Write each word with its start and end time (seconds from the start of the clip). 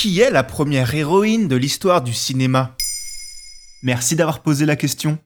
Qui 0.00 0.18
est 0.20 0.30
la 0.30 0.42
première 0.42 0.94
héroïne 0.94 1.46
de 1.46 1.56
l'histoire 1.56 2.00
du 2.00 2.14
cinéma? 2.14 2.70
Merci 3.82 4.16
d'avoir 4.16 4.40
posé 4.40 4.64
la 4.64 4.74
question. 4.74 5.18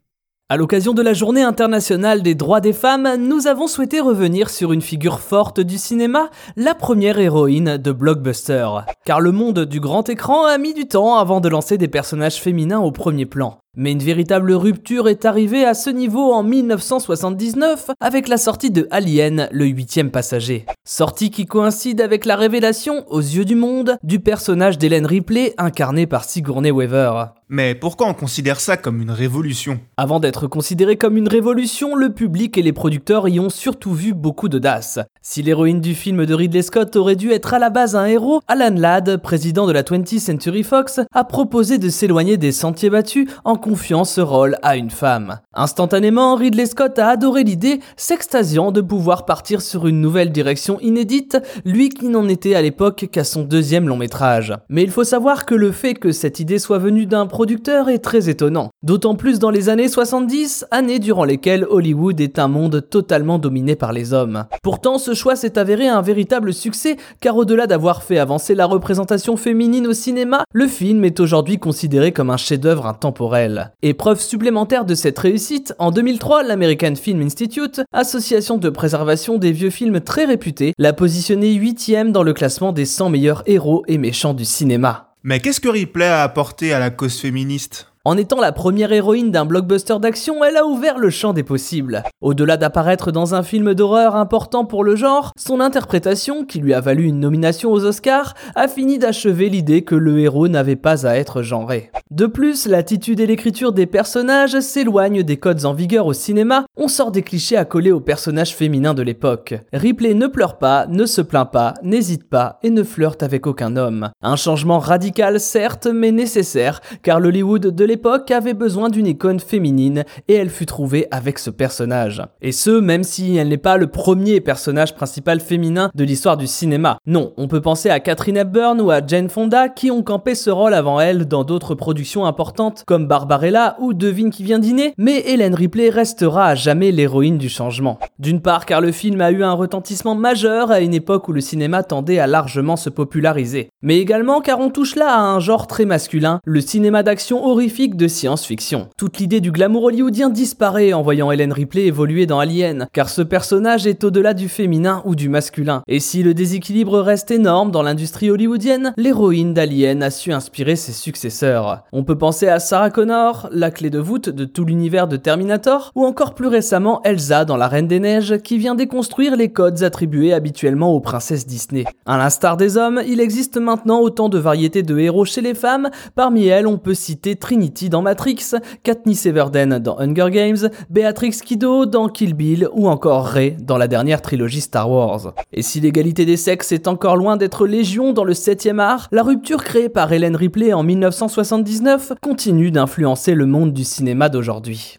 À 0.49 0.57
l'occasion 0.57 0.95
de 0.95 1.01
la 1.01 1.13
Journée 1.13 1.43
internationale 1.43 2.23
des 2.23 2.35
droits 2.35 2.61
des 2.61 2.73
femmes, 2.73 3.09
nous 3.21 3.47
avons 3.47 3.69
souhaité 3.69 4.01
revenir 4.01 4.51
sur 4.51 4.73
une 4.73 4.83
figure 4.83 5.21
forte 5.21 5.61
du 5.61 5.79
cinéma, 5.79 6.29
la 6.57 6.75
première 6.75 7.21
héroïne 7.21 7.77
de 7.77 7.93
blockbuster. 7.93 8.67
Car 9.05 9.21
le 9.21 9.31
monde 9.31 9.61
du 9.61 9.79
grand 9.79 10.09
écran 10.09 10.45
a 10.45 10.59
mis 10.59 10.75
du 10.75 10.89
temps 10.89 11.19
avant 11.19 11.41
de 11.41 11.49
lancer 11.49 11.79
des 11.79 11.87
personnages 11.87 12.41
féminins 12.41 12.81
au 12.81 12.91
premier 12.91 13.27
plan. 13.27 13.61
Mais 13.77 13.91
une 13.91 14.03
véritable 14.03 14.53
rupture 14.53 15.09
est 15.09 15.25
arrivée 15.25 15.65
à 15.65 15.75
ce 15.75 15.91
niveau 15.91 16.33
en 16.33 16.45
1979 16.45 17.91
avec 17.99 18.29
la 18.29 18.37
sortie 18.37 18.71
de 18.71 18.87
Alien, 18.93 19.49
le 19.51 19.65
huitième 19.67 20.13
passager. 20.13 20.65
Sortie 20.85 21.31
qui 21.31 21.45
coïncide 21.45 22.01
avec 22.01 22.25
la 22.25 22.37
révélation, 22.37 23.05
aux 23.09 23.21
yeux 23.21 23.45
du 23.45 23.57
monde, 23.57 23.97
du 24.05 24.21
personnage 24.21 24.79
d'Hélène 24.79 25.07
Ripley 25.07 25.55
incarné 25.59 26.07
par 26.07 26.25
Sigourney 26.25 26.71
Weaver. 26.71 27.25
Mais 27.51 27.75
pourquoi 27.75 28.09
on 28.09 28.15
considère 28.15 28.59
ça 28.59 28.77
comme 28.77 29.03
une 29.03 29.11
révolution? 29.11 29.79
Avant 29.97 30.19
d'être 30.19 30.47
considéré 30.47 30.97
comme 30.97 31.17
une 31.17 31.29
révolution, 31.29 31.95
le 31.95 32.13
public 32.13 32.57
et 32.57 32.63
les 32.63 32.73
producteurs 32.73 33.29
y 33.29 33.39
ont 33.39 33.51
surtout 33.51 33.93
vu 33.93 34.15
beaucoup 34.15 34.49
d'audace. 34.49 34.99
Si 35.21 35.43
l'héroïne 35.43 35.81
du 35.81 35.95
film 35.95 36.25
de 36.25 36.35
Ridley 36.35 36.63
Scott 36.63 36.97
aurait 36.97 37.17
dû 37.17 37.33
être 37.33 37.53
à 37.53 37.59
la 37.59 37.71
base 37.71 37.97
un 37.97 38.07
héros, 38.07 38.41
Alan 38.49 38.75
Ladd, 38.75 39.19
président 39.19 39.67
de 39.67 39.73
la 39.73 39.83
20th 39.83 40.21
Century 40.21 40.63
Fox, 40.63 41.01
a 41.13 41.25
proposé 41.25 41.79
de 41.79 41.91
s'éloigner 41.91 42.39
des 42.39 42.51
sentiers 42.51 42.91
battus 42.91 43.29
en 43.45 43.57
confiant 43.65 44.05
ce 44.05 44.21
rôle 44.21 44.59
à 44.61 44.77
une 44.77 44.91
femme. 44.91 45.39
Instantanément, 45.55 46.35
Ridley 46.35 46.67
Scott 46.67 46.99
a 46.99 47.09
adoré 47.09 47.45
l'idée, 47.45 47.81
s'extasiant 47.97 48.73
de 48.73 48.83
pouvoir 48.83 49.25
partir 49.25 49.63
sur 49.63 49.87
une 49.87 50.03
nouvelle 50.03 50.33
direction 50.33 50.79
inédite, 50.81 51.39
lui 51.65 51.89
qui 51.89 52.09
n'en 52.09 52.29
était 52.29 52.55
à 52.55 52.61
l'époque 52.61 53.09
qu'à 53.11 53.25
son 53.25 53.43
deuxième 53.43 53.89
long 53.89 53.97
métrage. 53.97 54.53
Mais 54.69 54.83
il 54.83 54.91
faut 54.91 55.03
savoir 55.03 55.47
que 55.47 55.55
le 55.55 55.73
fait 55.73 55.95
que 55.95 56.13
cette 56.13 56.41
idée 56.41 56.59
soit 56.59 56.77
venue 56.77 57.07
d'un 57.07 57.27
producteur 57.27 57.89
est 57.89 58.01
très 58.01 58.29
étonnant. 58.29 58.69
D'autant 58.83 59.15
plus 59.15 59.39
dans 59.39 59.49
les 59.49 59.71
années 59.71 59.89
70, 59.89 60.67
années 60.71 60.99
durant 60.99 61.25
lesquelles 61.25 61.65
Hollywood 61.71 62.21
est 62.21 62.39
un 62.39 62.49
monde 62.49 62.87
totalement 62.91 63.39
dominé 63.39 63.77
par 63.77 63.95
les 63.95 64.13
hommes. 64.13 64.45
Pourtant, 64.63 64.99
ce 64.99 65.15
choix 65.15 65.37
s'est 65.37 65.59
avéré 65.59 65.89
un 65.89 66.03
véritable 66.03 66.53
succès, 66.53 66.99
car 67.23 67.35
au-delà 67.39 67.67
d'avoir 67.67 68.03
fait 68.03 68.19
avancer 68.19 68.55
la 68.55 68.67
représentation 68.67 69.39
féminine 69.39 69.87
au 69.87 69.95
cinéma, 69.95 70.45
le 70.53 70.67
film 70.67 71.07
est 71.07 71.19
aujourd'hui 71.19 71.59
considéré 71.59 72.13
comme 72.13 72.29
un 72.29 72.37
chef-d'œuvre 72.37 72.87
intemporel. 72.87 73.54
Et 73.83 73.95
preuve 73.95 74.21
supplémentaire 74.21 74.85
de 74.85 74.95
cette 74.95 75.19
réussite, 75.19 75.75
en 75.79 75.91
2003, 75.91 76.43
l'American 76.43 76.95
Film 76.95 77.23
Institute, 77.23 77.81
association 77.93 78.59
de 78.59 78.71
préservation 78.71 79.39
des 79.39 79.53
vieux 79.53 79.71
films 79.71 80.01
très 80.01 80.25
réputée, 80.25 80.75
l'a 80.79 80.93
positionné 80.93 81.55
8ème 81.55 82.13
dans 82.13 82.23
le 82.23 82.33
classement 82.33 82.73
des 82.73 82.87
100 82.87 83.11
meilleurs 83.11 83.43
héros 83.47 83.85
et 83.89 83.99
méchants 83.99 84.35
du 84.35 84.45
cinéma. 84.45 85.15
Mais 85.23 85.41
qu'est-ce 85.41 85.61
que 85.61 85.69
Ripley 85.69 86.07
a 86.07 86.23
apporté 86.23 86.73
à 86.73 86.79
la 86.79 86.91
cause 86.91 87.19
féministe? 87.19 87.94
En 88.07 88.19
étant 88.19 88.39
la 88.39 88.53
première 88.53 88.93
héroïne 88.93 89.31
d'un 89.31 89.47
blockbuster 89.47 89.99
d'action, 89.99 90.45
elle 90.45 90.59
a 90.59 90.67
ouvert 90.67 90.99
le 90.99 91.09
champ 91.09 91.33
des 91.33 91.43
possibles. 91.43 92.03
Au-delà 92.21 92.59
d'apparaître 92.59 93.13
dans 93.13 93.35
un 93.35 93.43
film 93.43 93.73
d'horreur 93.73 94.15
important 94.15 94.67
pour 94.67 94.85
le 94.85 94.95
genre, 94.95 95.33
son 95.39 95.59
interprétation, 95.59 96.45
qui 96.45 96.59
lui 96.59 96.75
a 96.75 96.81
valu 96.81 97.05
une 97.05 97.19
nomination 97.19 97.73
aux 97.73 97.87
Oscars, 97.87 98.35
a 98.57 98.69
fini 98.69 98.99
d'achever 98.99 99.49
l'idée 99.49 99.85
que 99.85 99.95
le 99.95 100.19
héros 100.19 100.49
n'avait 100.49 100.77
pas 100.77 101.07
à 101.07 101.17
être 101.17 101.41
genré. 101.41 101.91
De 102.11 102.27
plus, 102.27 102.67
l'attitude 102.67 103.21
et 103.21 103.27
l'écriture 103.27 103.73
des 103.73 103.87
personnages 103.87 104.61
s'éloignent 104.61 105.23
des 105.23 105.39
codes 105.39 105.65
en 105.65 105.73
vigueur 105.73 106.05
au 106.05 106.13
cinéma, 106.13 106.67
on 106.77 106.89
sort 106.89 107.11
des 107.11 107.23
clichés 107.23 107.57
à 107.57 107.65
coller 107.65 107.91
aux 107.91 108.01
personnages 108.01 108.55
féminins 108.55 108.93
de 108.93 109.03
l'époque. 109.03 109.55
Ripley 109.73 110.13
ne 110.13 110.27
pleure 110.27 110.59
pas, 110.59 110.87
ne 110.89 111.07
se 111.07 111.23
plaint 111.23 111.51
pas, 111.51 111.73
n'hésite 111.83 112.29
pas 112.29 112.59
et 112.63 112.69
ne 112.69 112.83
flirte 112.83 113.23
avec 113.23 113.47
aucun 113.47 113.77
homme. 113.77 114.11
Un 114.21 114.37
changement 114.37 114.79
radical 114.79 115.41
certes, 115.41 115.87
mais 115.87 116.13
nécessaire, 116.13 116.83
car 117.03 117.19
l'Hollywood 117.19 117.69
de 117.69 117.85
l'époque 117.85 117.94
avait 118.31 118.55
besoin 118.55 118.89
d'une 118.89 119.07
icône 119.07 119.41
féminine 119.41 120.05
et 120.29 120.35
elle 120.35 120.51
fut 120.51 120.67
trouvée 120.67 121.07
avec 121.11 121.39
ce 121.39 121.51
personnage. 121.51 122.23
Et 122.43 122.53
ce, 122.53 122.71
même 122.71 123.05
si 123.05 123.37
elle 123.37 123.49
n'est 123.49 123.57
pas 123.57 123.77
le 123.77 123.87
premier 123.87 124.41
personnage 124.41 124.95
principal 124.95 125.41
féminin 125.41 125.91
de 125.95 126.05
l'histoire 126.05 126.37
du 126.37 126.47
cinéma. 126.47 126.99
Non, 127.07 127.33
on 127.37 127.49
peut 127.49 127.61
penser 127.61 127.91
à 127.91 128.01
Catherine 128.01 128.37
Hepburn 128.37 128.81
ou 128.81 128.91
à 128.91 129.05
Jane 129.07 129.29
Fonda 129.29 129.69
qui 129.69 129.91
ont 129.91 130.03
campé 130.03 130.35
ce 130.35 130.51
rôle 130.51 130.75
avant 130.75 131.01
elle 131.01 131.27
dans 131.27 131.45
d'autres 131.45 131.75
productions 131.75 132.27
importantes 132.27 132.85
comme 132.87 133.07
Barbarella 133.07 133.77
ou 133.81 133.95
Devine 133.95 134.31
qui 134.31 134.45
vient 134.45 134.59
dîner, 134.59 134.95
mais 134.99 135.23
Hélène 135.27 135.55
Ripley 135.55 135.91
restera 135.91 136.47
à 136.47 136.55
jamais 136.55 136.93
l'héroïne 136.93 137.39
du 137.39 137.49
changement. 137.49 137.99
D'une 138.19 138.41
part 138.41 138.67
car 138.67 138.81
le 138.81 138.93
film 138.93 139.21
a 139.21 139.31
eu 139.31 139.43
un 139.43 139.53
retentissement 139.53 140.15
majeur 140.15 140.71
à 140.71 140.81
une 140.81 140.95
époque 140.95 141.29
où 141.29 141.33
le 141.33 141.41
cinéma 141.41 141.83
tendait 141.83 142.19
à 142.19 142.27
largement 142.27 142.77
se 142.77 142.91
populariser, 142.91 143.69
mais 143.83 143.99
également 143.99 144.41
car 144.41 144.61
on 144.61 144.71
touche 144.71 144.97
là 144.97 145.15
à 145.15 145.21
un 145.21 145.41
genre 145.41 145.67
très 145.67 145.85
masculin, 145.85 146.41
le 146.45 146.61
cinéma 146.61 147.03
d'action 147.03 147.45
horrifique 147.45 147.84
de 147.93 148.09
science-fiction. 148.09 148.89
Toute 148.97 149.19
l'idée 149.19 149.41
du 149.41 149.53
glamour 149.53 149.85
hollywoodien 149.85 150.31
disparaît 150.31 150.95
en 150.95 151.03
voyant 151.03 151.31
Helen 151.31 151.53
Ripley 151.53 151.87
évoluer 151.87 152.25
dans 152.25 152.39
Alien, 152.39 152.87
car 152.93 153.11
ce 153.11 153.21
personnage 153.21 153.87
est 153.87 154.03
au-delà 154.03 154.33
du 154.33 154.49
féminin 154.49 155.03
ou 155.05 155.15
du 155.15 155.29
masculin. 155.29 155.83
Et 155.87 156.01
si 156.01 156.23
le 156.23 156.33
déséquilibre 156.33 157.01
reste 157.01 157.31
énorme 157.31 157.71
dans 157.71 157.83
l'industrie 157.83 158.31
hollywoodienne, 158.31 158.95
l'héroïne 158.97 159.53
d'Alien 159.53 160.03
a 160.03 160.11
su 160.11 160.33
inspirer 160.33 160.77
ses 160.77 160.93
successeurs. 160.93 161.85
On 161.93 162.05
peut 162.05 162.17
penser 162.17 162.49
à 162.49 162.59
Sarah 162.59 162.91
Connor, 162.91 163.49
la 163.53 163.71
clé 163.71 163.91
de 163.91 163.99
voûte 163.99 164.31
de 164.31 164.47
tout 164.47 164.65
l'univers 164.65 165.07
de 165.07 165.17
Terminator, 165.17 165.93
ou 165.95 166.07
encore 166.07 166.35
plus 166.35 166.49
récemment 166.49 167.03
Elsa 167.03 167.45
dans 167.45 167.59
La 167.59 167.69
Reine 167.69 167.89
des 167.89 168.01
Neiges, 168.01 168.39
qui 168.39 168.57
vient 168.57 168.75
déconstruire 168.75 169.37
les 169.37 169.53
codes 169.53 169.83
attribués 169.83 170.33
habituellement 170.33 170.95
aux 170.95 171.01
princesses 171.01 171.47
Disney. 171.47 171.85
À 172.07 172.17
l'instar 172.17 172.57
des 172.57 172.79
hommes, 172.79 173.03
il 173.07 173.21
existe 173.21 173.59
maintenant 173.59 174.01
autant 174.01 174.31
de 174.31 174.39
variétés 174.39 174.83
de 174.83 174.99
héros 174.99 175.25
chez 175.25 175.43
les 175.43 175.55
femmes, 175.55 175.91
parmi 176.15 176.47
elles 176.47 176.67
on 176.67 176.79
peut 176.79 176.95
citer 176.95 177.37
Trinity 177.37 177.74
dans 177.83 178.03
Matrix, 178.03 178.53
Katniss 178.83 179.27
Everdeen 179.27 179.79
dans 179.79 179.99
Hunger 179.99 180.31
Games, 180.31 180.71
Beatrix 180.91 181.39
Kiddo 181.45 181.87
dans 181.87 182.09
Kill 182.09 182.35
Bill 182.35 182.69
ou 182.73 182.89
encore 182.89 183.27
Rey 183.27 183.57
dans 183.61 183.77
la 183.77 183.89
dernière 183.89 184.23
trilogie 184.23 184.61
Star 184.61 184.91
Wars. 184.91 185.35
Et 185.53 185.63
si 185.63 185.81
l'égalité 185.81 186.25
des 186.25 186.37
sexes 186.37 186.73
est 186.73 186.89
encore 186.89 187.17
loin 187.17 187.37
d'être 187.37 187.67
légion 187.67 188.13
dans 188.13 188.25
le 188.25 188.33
7ème 188.33 188.79
art, 188.79 189.09
la 189.13 189.23
rupture 189.23 189.65
créée 189.65 189.89
par 189.89 190.13
Helen 190.13 190.37
Ripley 190.37 190.73
en 190.73 190.83
1979 190.83 192.13
continue 192.23 192.71
d'influencer 192.71 193.35
le 193.35 193.47
monde 193.47 193.73
du 193.73 193.85
cinéma 193.85 194.29
d'aujourd'hui. 194.29 194.99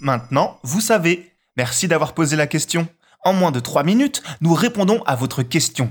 Maintenant, 0.00 0.56
vous 0.62 0.80
savez. 0.80 1.26
Merci 1.56 1.88
d'avoir 1.88 2.14
posé 2.14 2.36
la 2.36 2.46
question. 2.46 2.88
En 3.22 3.32
moins 3.32 3.50
de 3.50 3.60
3 3.60 3.84
minutes, 3.84 4.22
nous 4.40 4.54
répondons 4.54 5.02
à 5.04 5.14
votre 5.14 5.42
question. 5.42 5.90